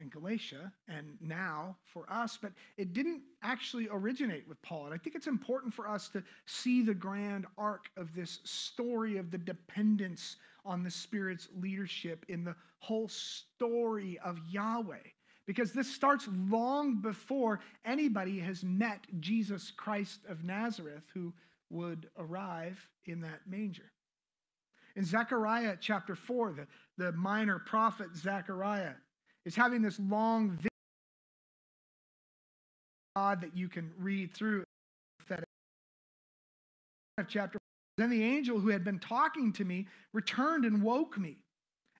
[0.01, 4.85] in Galatia and now for us, but it didn't actually originate with Paul.
[4.85, 9.15] And I think it's important for us to see the grand arc of this story
[9.15, 14.97] of the dependence on the Spirit's leadership in the whole story of Yahweh.
[15.47, 21.33] Because this starts long before anybody has met Jesus Christ of Nazareth, who
[21.69, 23.92] would arrive in that manger.
[24.95, 28.93] In Zechariah chapter 4, the, the minor prophet Zechariah
[29.45, 30.69] is having this long vision
[33.15, 34.63] God that you can read through
[37.27, 37.59] chapter.
[37.97, 41.37] Then the angel who had been talking to me returned and woke me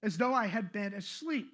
[0.01, 1.51] as though I had been asleep.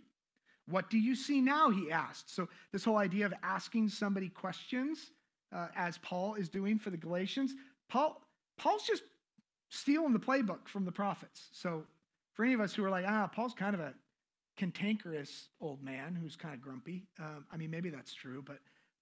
[0.69, 1.69] What do you see now?
[1.69, 2.33] He asked.
[2.33, 5.11] So, this whole idea of asking somebody questions,
[5.53, 7.53] uh, as Paul is doing for the Galatians,
[7.89, 8.21] Paul,
[8.57, 9.03] Paul's just
[9.69, 11.49] stealing the playbook from the prophets.
[11.51, 11.85] So,
[12.33, 13.93] for any of us who are like, ah, Paul's kind of a
[14.57, 17.07] cantankerous old man who's kind of grumpy.
[17.19, 18.59] Um, I mean, maybe that's true, but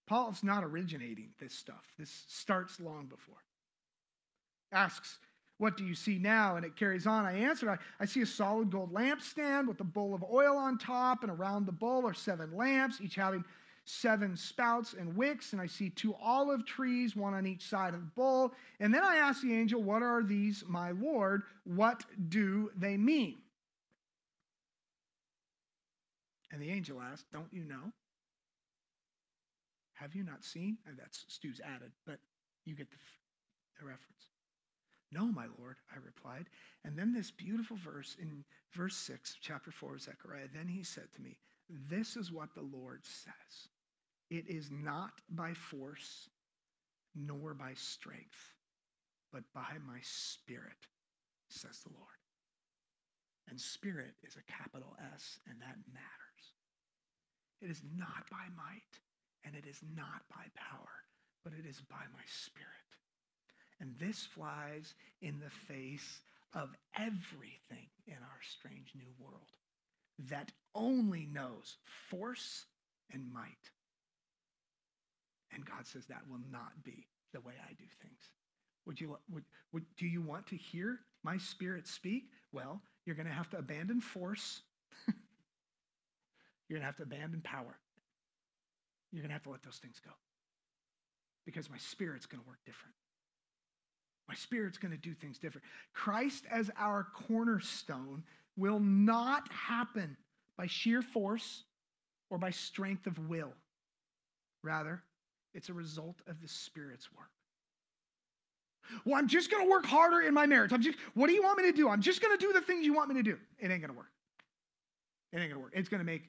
[0.08, 1.84] Paul's not originating this stuff.
[1.98, 3.44] This starts long before.
[4.72, 5.18] Asks,
[5.58, 6.56] What do you see now?
[6.56, 7.26] And it carries on.
[7.26, 10.78] I answered, I, I see a solid gold lampstand with a bowl of oil on
[10.78, 13.44] top, and around the bowl are seven lamps, each having
[13.88, 18.02] seven spouts and wicks, and I see two olive trees, one on each side of
[18.02, 18.54] the bowl.
[18.82, 21.44] And then I asked the angel, What are these, my Lord?
[21.64, 23.38] What do they mean?
[26.52, 27.94] And the angel asked, Don't you know?
[29.94, 30.78] Have you not seen?
[30.86, 32.20] And that's Stu's added, but
[32.66, 32.98] you get the,
[33.80, 34.32] the reference.
[35.14, 36.48] No, my Lord, I replied.
[36.84, 40.50] And then this beautiful verse in verse 6, chapter 4 of Zechariah.
[40.54, 41.38] Then he said to me,
[41.90, 43.70] This is what the Lord says
[44.30, 46.30] It is not by force
[47.16, 48.54] nor by strength,
[49.32, 50.88] but by my spirit,
[51.50, 52.08] says the Lord.
[53.50, 56.44] And spirit is a capital S, and that matters.
[57.62, 59.00] It is not by might,
[59.46, 60.90] and it is not by power,
[61.44, 62.68] but it is by my spirit.
[63.80, 66.20] And this flies in the face
[66.54, 69.52] of everything in our strange new world
[70.30, 71.78] that only knows
[72.10, 72.66] force
[73.14, 73.72] and might.
[75.54, 78.32] And God says that will not be the way I do things.
[78.86, 82.30] Would you, would, would, do you want to hear my spirit speak?
[82.52, 84.62] Well, you're going to have to abandon force.
[85.08, 87.78] you're going to have to abandon power.
[89.12, 90.12] You're going to have to let those things go.
[91.46, 92.96] Because my spirit's going to work different.
[94.28, 95.66] My spirit's going to do things different.
[95.94, 98.24] Christ as our cornerstone
[98.58, 100.18] will not happen
[100.58, 101.64] by sheer force
[102.30, 103.54] or by strength of will.
[104.64, 105.02] Rather,
[105.54, 107.30] it's a result of the Spirit's work.
[109.06, 110.72] Well, I'm just going to work harder in my marriage.
[110.72, 111.90] I'm just, what do you want me to do?
[111.90, 113.38] I'm just going to do the things you want me to do.
[113.60, 114.12] It ain't going to work.
[115.34, 115.74] It ain't going to work.
[115.76, 116.24] It's going to make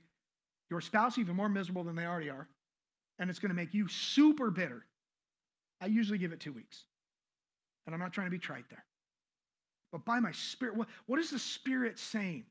[0.71, 2.49] your spouse even more miserable than they already are.
[3.19, 4.85] And it's going to make you super bitter.
[5.81, 6.85] I usually give it two weeks.
[7.87, 8.85] And I'm not trying to be trite there.
[9.93, 12.45] But by my spirit, what, what is the spirit saying?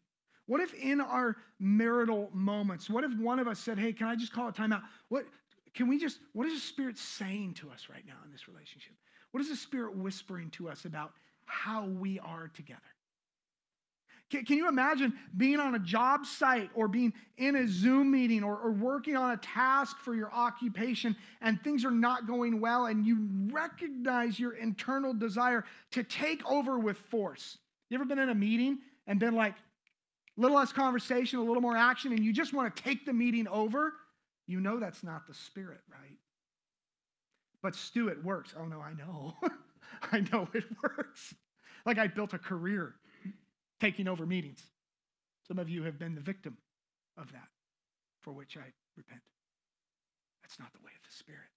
[0.47, 4.15] What if in our marital moments, what if one of us said, hey, can I
[4.15, 4.81] just call a timeout?
[5.09, 5.25] What
[5.77, 8.93] can we just, what is the spirit saying to us right now in this relationship?
[9.29, 11.11] What is the spirit whispering to us about
[11.45, 12.81] how we are together?
[14.31, 18.43] Can, can you imagine being on a job site or being in a Zoom meeting
[18.43, 22.87] or, or working on a task for your occupation and things are not going well
[22.87, 27.59] and you recognize your internal desire to take over with force?
[27.91, 31.61] You ever been in a meeting and been like, a little less conversation, a little
[31.61, 33.93] more action, and you just want to take the meeting over?
[34.47, 36.17] You know that's not the spirit, right?
[37.61, 38.53] But Stu, it works.
[38.57, 39.35] Oh no, I know.
[40.11, 41.35] I know it works.
[41.85, 42.95] Like I built a career
[43.79, 44.63] taking over meetings.
[45.47, 46.57] Some of you have been the victim
[47.17, 47.47] of that,
[48.21, 49.21] for which I repent.
[50.41, 51.49] That's not the way of the Spirit.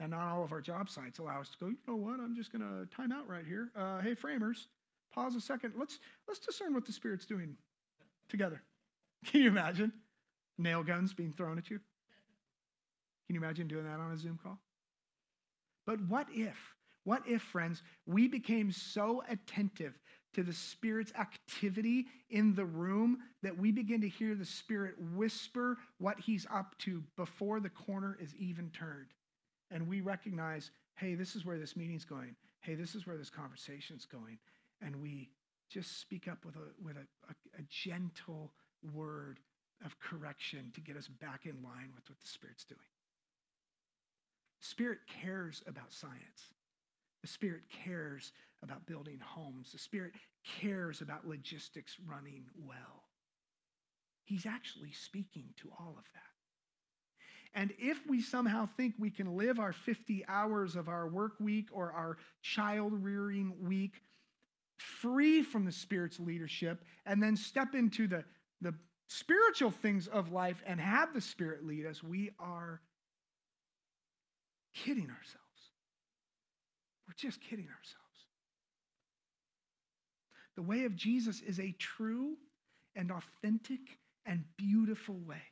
[0.00, 2.36] Now, not all of our job sites allow us to go, you know what, I'm
[2.36, 3.70] just going to time out right here.
[3.76, 4.68] Uh, hey, framers,
[5.12, 5.74] pause a second.
[5.76, 5.98] Let's,
[6.28, 7.56] let's discern what the Spirit's doing
[8.28, 8.62] together.
[9.26, 9.92] Can you imagine
[10.58, 11.78] nail guns being thrown at you?
[13.26, 14.58] Can you imagine doing that on a Zoom call?
[15.86, 16.56] But what if
[17.08, 19.98] what if, friends, we became so attentive
[20.34, 25.78] to the Spirit's activity in the room that we begin to hear the Spirit whisper
[25.96, 29.14] what He's up to before the corner is even turned?
[29.70, 32.36] And we recognize, hey, this is where this meeting's going.
[32.60, 34.36] Hey, this is where this conversation's going.
[34.82, 35.30] And we
[35.70, 38.52] just speak up with a, with a, a, a gentle
[38.92, 39.38] word
[39.84, 42.80] of correction to get us back in line with what the Spirit's doing.
[44.60, 46.52] Spirit cares about science.
[47.22, 49.72] The Spirit cares about building homes.
[49.72, 50.12] The Spirit
[50.60, 53.04] cares about logistics running well.
[54.24, 56.22] He's actually speaking to all of that.
[57.54, 61.68] And if we somehow think we can live our 50 hours of our work week
[61.72, 64.02] or our child rearing week
[64.76, 68.24] free from the Spirit's leadership and then step into the,
[68.60, 68.74] the
[69.08, 72.80] spiritual things of life and have the Spirit lead us, we are
[74.74, 75.38] kidding ourselves.
[77.06, 78.04] We're just kidding ourselves.
[80.56, 82.36] The way of Jesus is a true
[82.94, 83.80] and authentic
[84.26, 85.42] and beautiful way.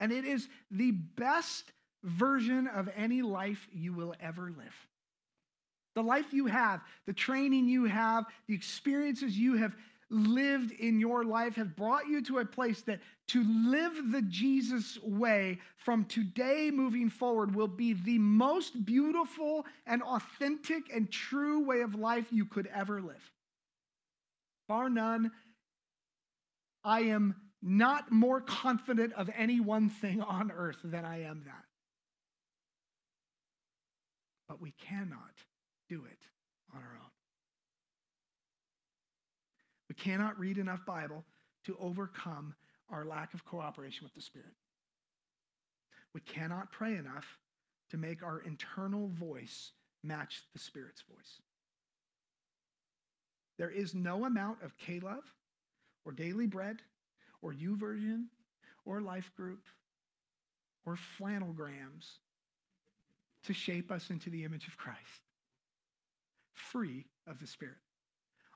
[0.00, 4.74] And it is the best version of any life you will ever live.
[5.94, 9.76] The life you have, the training you have, the experiences you have
[10.10, 14.98] lived in your life have brought you to a place that to live the Jesus
[15.02, 21.80] way from today moving forward will be the most beautiful and authentic and true way
[21.80, 23.32] of life you could ever live.
[24.68, 25.30] Bar none,
[26.84, 31.64] I am not more confident of any one thing on earth than I am that.
[34.48, 35.34] But we cannot
[35.88, 36.18] do it
[36.74, 37.10] on our own.
[39.88, 41.24] We cannot read enough Bible
[41.64, 42.54] to overcome
[42.90, 44.54] our lack of cooperation with the Spirit.
[46.14, 47.38] We cannot pray enough
[47.90, 49.72] to make our internal voice
[50.02, 51.40] match the Spirit's voice.
[53.58, 55.24] There is no amount of K Love
[56.04, 56.78] or Daily Bread
[57.42, 58.24] or YouVersion
[58.86, 59.62] or Life Group
[60.86, 62.18] or flannelgrams
[63.44, 64.98] to shape us into the image of Christ,
[66.54, 67.76] free of the Spirit.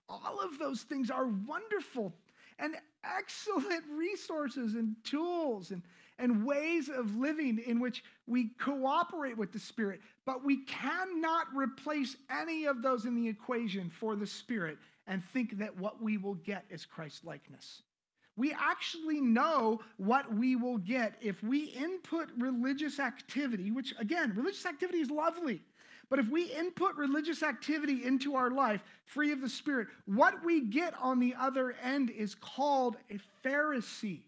[0.08, 2.12] All of those things are wonderful.
[2.58, 5.82] And excellent resources and tools and,
[6.18, 12.16] and ways of living in which we cooperate with the Spirit, but we cannot replace
[12.30, 16.34] any of those in the equation for the Spirit and think that what we will
[16.34, 17.82] get is Christ likeness.
[18.36, 24.66] We actually know what we will get if we input religious activity, which again, religious
[24.66, 25.62] activity is lovely.
[26.10, 30.60] But if we input religious activity into our life free of the Spirit, what we
[30.60, 34.22] get on the other end is called a Pharisee.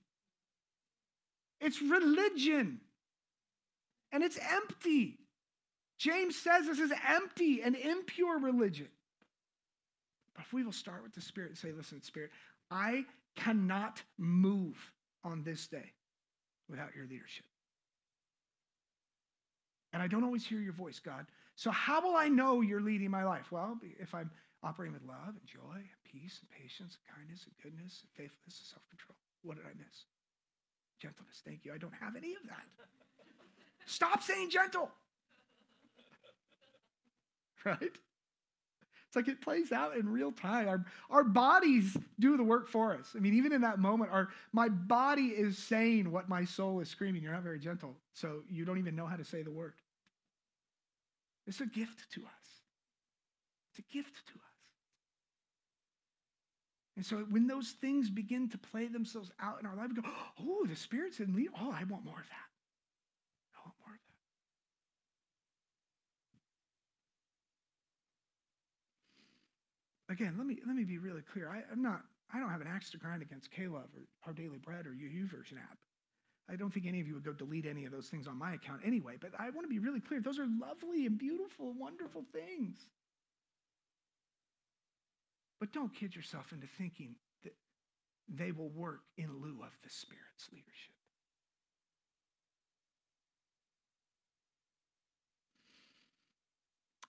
[1.60, 2.80] It's religion,
[4.12, 5.18] and it's empty.
[5.98, 8.88] James says this is empty and impure religion.
[10.34, 12.30] But if we will start with the Spirit and say, listen, Spirit,
[12.70, 13.04] I
[13.36, 14.76] cannot move
[15.24, 15.92] on this day
[16.68, 17.46] without your leadership.
[19.92, 21.26] And I don't always hear your voice, God.
[21.56, 23.50] So, how will I know you're leading my life?
[23.50, 24.30] Well, if I'm
[24.62, 28.58] operating with love and joy and peace and patience and kindness and goodness and faithfulness
[28.60, 29.16] and self control.
[29.42, 30.04] What did I miss?
[31.00, 31.42] Gentleness.
[31.44, 31.72] Thank you.
[31.72, 32.66] I don't have any of that.
[33.86, 34.90] Stop saying gentle.
[37.64, 37.80] Right?
[37.82, 40.68] It's like it plays out in real time.
[40.68, 43.12] Our, our bodies do the work for us.
[43.16, 46.88] I mean, even in that moment, our, my body is saying what my soul is
[46.88, 47.24] screaming.
[47.24, 49.72] You're not very gentle, so you don't even know how to say the word.
[51.46, 52.46] It's a gift to us.
[53.70, 54.46] It's a gift to us.
[56.96, 60.08] And so when those things begin to play themselves out in our life, we go,
[60.40, 61.46] oh, the Spirit's in me.
[61.60, 62.48] Oh, I want more of that.
[63.54, 64.00] I want more of
[70.08, 70.14] that.
[70.14, 71.50] Again, let me let me be really clear.
[71.50, 72.00] I, am not,
[72.32, 75.58] I don't have an axe to grind against K-Love or Our Daily Bread or YouVersion
[75.58, 75.78] app.
[76.48, 78.54] I don't think any of you would go delete any of those things on my
[78.54, 80.20] account anyway, but I want to be really clear.
[80.20, 82.78] Those are lovely and beautiful, wonderful things.
[85.58, 87.54] But don't kid yourself into thinking that
[88.28, 90.92] they will work in lieu of the Spirit's leadership.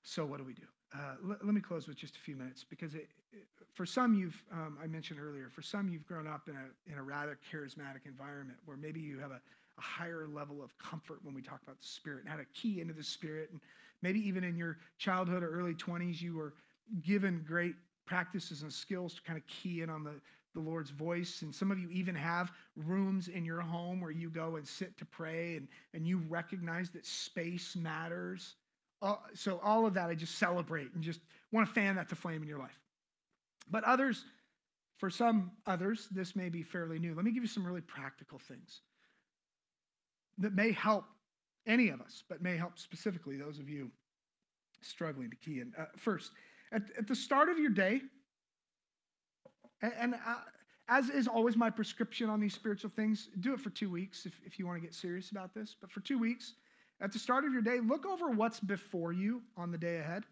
[0.03, 0.63] So, what do we do?
[0.95, 4.13] Uh, let, let, me close with just a few minutes because it, it, for some
[4.13, 7.37] you've um, i mentioned earlier for some you've grown up in a, in a rather
[7.51, 9.41] charismatic environment where maybe you have a,
[9.77, 12.81] a higher level of comfort when we talk about the spirit and how to key
[12.81, 13.49] into the spirit.
[13.51, 13.61] And
[14.01, 16.53] maybe even in your childhood or early 20s you were
[17.01, 17.75] given great
[18.05, 20.13] practices and skills to kind of key in on the,
[20.53, 21.41] the lord's voice.
[21.41, 24.97] And some of you even have rooms in your home where you go and sit
[24.97, 28.55] to pray and, and you recognize that space matters
[29.33, 31.19] so all of that I just celebrate and just
[31.51, 32.79] want to fan that to flame in your life.
[33.69, 34.25] But others,
[34.97, 37.13] for some others, this may be fairly new.
[37.13, 38.81] Let me give you some really practical things
[40.39, 41.05] that may help
[41.65, 43.91] any of us, but may help specifically those of you
[44.81, 45.73] struggling to key in.
[45.77, 46.31] Uh, first,
[46.71, 48.01] at, at, the start of your day,
[49.81, 50.35] and, and uh,
[50.89, 54.39] as is always my prescription on these spiritual things, do it for two weeks if,
[54.45, 55.75] if you want to get serious about this.
[55.79, 56.53] But for two weeks,
[56.99, 60.23] at the start of your day, look over what's before you on the day ahead.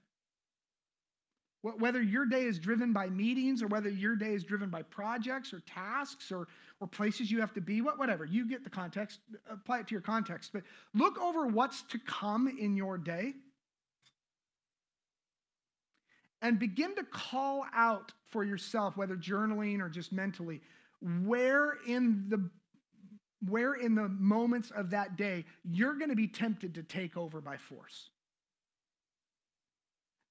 [1.62, 5.52] Whether your day is driven by meetings or whether your day is driven by projects
[5.52, 6.48] or tasks or,
[6.80, 10.02] or places you have to be, whatever, you get the context, apply it to your
[10.02, 10.52] context.
[10.54, 10.62] But
[10.94, 13.34] look over what's to come in your day
[16.44, 20.62] and begin to call out for yourself, whether journaling or just mentally,
[21.24, 22.48] where in the
[23.48, 27.42] where in the moments of that day you're going to be tempted to take over
[27.42, 28.10] by force.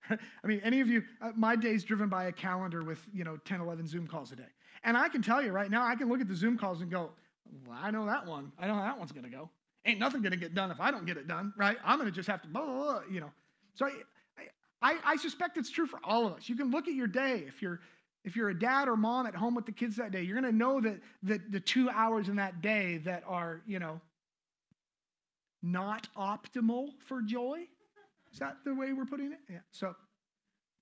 [0.11, 3.37] I mean, any of you, uh, my day's driven by a calendar with, you know,
[3.45, 4.43] 10, 11 Zoom calls a day.
[4.83, 6.91] And I can tell you right now, I can look at the Zoom calls and
[6.91, 7.11] go,
[7.67, 8.53] well, I know that one.
[8.59, 9.51] I know that one's going to go.
[9.87, 11.77] Ain't nothing going to get done if I don't get it done, right?
[11.85, 13.31] I'm going to just have to, blah, blah, blah, you know.
[13.75, 13.93] So I,
[14.83, 16.49] I, I suspect it's true for all of us.
[16.49, 17.81] You can look at your day if you're
[18.25, 20.51] if you're a dad or mom at home with the kids that day, you're going
[20.51, 24.01] to know that, that the two hours in that day that are, you know,
[25.63, 27.61] not optimal for joy.
[28.33, 29.39] Is that the way we're putting it?
[29.49, 29.59] Yeah.
[29.71, 29.95] So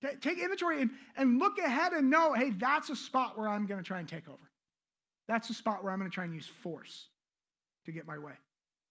[0.02, 3.66] t- take inventory and, and look ahead and know, hey, that's a spot where I'm
[3.66, 4.50] going to try and take over.
[5.28, 7.08] That's a spot where I'm going to try and use force
[7.86, 8.32] to get my way.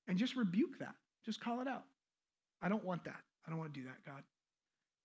[0.08, 0.96] And just rebuke that.
[1.26, 1.84] Just call it out.
[2.62, 3.22] I don't want that.
[3.46, 4.24] I don't want to do that, God.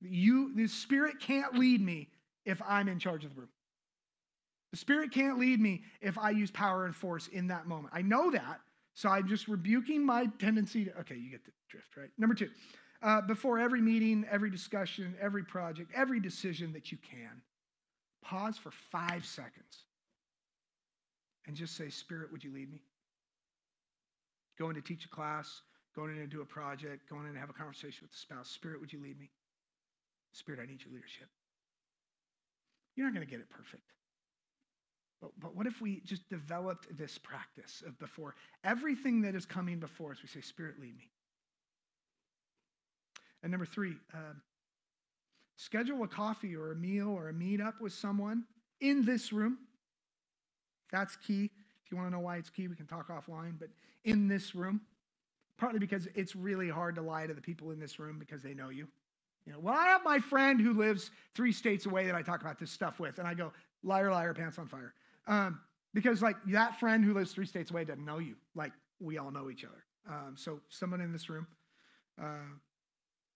[0.01, 2.09] You, the Spirit can't lead me
[2.47, 3.51] if I'm in charge of the room.
[4.73, 7.93] The Spirit can't lead me if I use power and force in that moment.
[7.93, 8.61] I know that,
[8.95, 10.99] so I'm just rebuking my tendency to.
[11.01, 12.09] Okay, you get the drift, right?
[12.17, 12.49] Number two,
[13.03, 17.43] uh, before every meeting, every discussion, every project, every decision that you can,
[18.23, 19.85] pause for five seconds
[21.47, 22.81] and just say, Spirit, would you lead me?
[24.59, 25.63] Going to teach a class,
[25.95, 28.51] going in to do a project, going in to have a conversation with the spouse.
[28.51, 29.31] Spirit, would you lead me?
[30.33, 31.29] Spirit, I need your leadership.
[32.97, 33.93] You're not going to get it perfect.
[35.21, 38.35] But, but what if we just developed this practice of before
[38.65, 41.11] everything that is coming before us, we say, Spirit, lead me.
[43.43, 44.41] And number three, um,
[45.57, 48.45] schedule a coffee or a meal or a meetup with someone
[48.81, 49.59] in this room.
[50.91, 51.51] That's key.
[51.85, 53.69] If you want to know why it's key, we can talk offline, but
[54.05, 54.81] in this room,
[55.57, 58.55] partly because it's really hard to lie to the people in this room because they
[58.55, 58.89] know you.
[59.47, 62.41] You know, well, I have my friend who lives three states away that I talk
[62.41, 63.53] about this stuff with, and I go,
[63.85, 64.93] liar, liar, pants on fire.
[65.29, 65.61] Um,
[65.95, 68.35] because like that friend who lives three states away doesn't know you.
[68.55, 69.85] Like we all know each other.
[70.09, 71.47] Um, so someone in this room,
[72.21, 72.51] uh,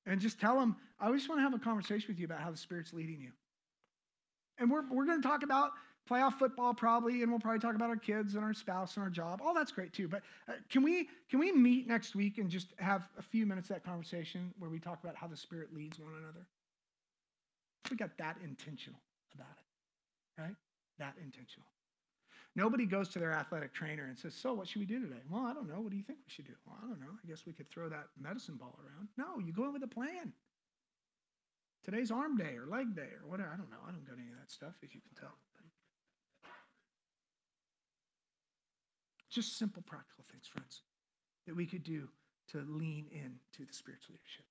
[0.07, 2.51] and just tell them, I just want to have a conversation with you about how
[2.51, 3.31] the Spirit's leading you.
[4.59, 5.71] And we're, we're going to talk about
[6.09, 9.11] playoff football probably, and we'll probably talk about our kids and our spouse and our
[9.11, 9.41] job.
[9.45, 10.09] All that's great too.
[10.09, 13.71] But uh, can we can we meet next week and just have a few minutes
[13.71, 16.47] of that conversation where we talk about how the Spirit leads one another?
[17.91, 19.01] We got that intentional
[19.35, 20.55] about it, right?
[20.99, 21.67] That intentional.
[22.57, 25.23] Nobody goes to their athletic trainer and says, So, what should we do today?
[25.31, 25.81] Well, I don't know.
[25.81, 26.55] What do you think we should do?
[26.67, 27.15] Well, I don't know.
[27.23, 29.09] I guess we could throw that medicine ball around.
[29.17, 30.33] No, you go in with a plan.
[31.85, 33.51] Today's arm day or leg day or whatever.
[33.55, 33.81] I don't know.
[33.87, 35.35] I don't got any of that stuff, as you can tell.
[39.31, 40.83] Just simple, practical things, friends,
[41.47, 42.09] that we could do
[42.53, 44.45] to lean in to the spiritual leadership.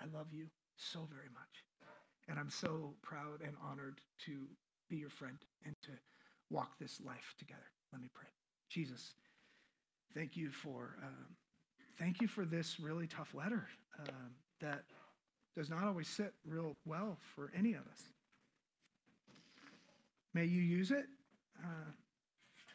[0.00, 0.46] I love you
[0.76, 1.64] so very much.
[2.28, 4.46] And I'm so proud and honored to
[4.88, 5.90] be your friend and to
[6.48, 7.70] walk this life together.
[7.92, 8.28] Let me pray.
[8.68, 9.14] Jesus,
[10.14, 11.26] thank you for um,
[11.98, 13.66] thank you for this really tough letter
[13.98, 14.30] um,
[14.60, 14.84] that
[15.56, 18.02] does not always sit real well for any of us.
[20.32, 21.06] May you use it
[21.64, 21.90] uh,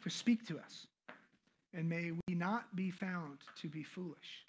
[0.03, 0.87] to speak to us,
[1.75, 4.45] and may we not be found to be foolish.